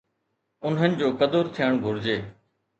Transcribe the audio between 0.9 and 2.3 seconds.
جو قدر ٿيڻ گهرجي.